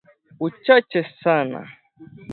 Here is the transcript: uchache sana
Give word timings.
uchache 0.47 0.99
sana 1.23 1.61